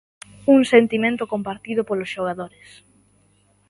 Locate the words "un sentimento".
0.53-1.23